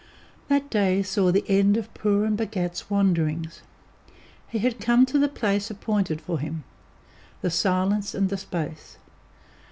That 0.47 0.67
day 0.71 1.03
saw 1.03 1.31
the 1.31 1.45
end 1.47 1.77
of 1.77 1.93
Purun 1.93 2.35
Bhagat's 2.35 2.89
wanderings. 2.89 3.61
He 4.47 4.57
had 4.57 4.79
come 4.81 5.05
to 5.05 5.19
the 5.19 5.27
place 5.29 5.69
appointed 5.69 6.19
for 6.21 6.39
him 6.39 6.63
the 7.43 7.51
silence 7.51 8.15
and 8.15 8.27
the 8.29 8.37
space. 8.37 8.97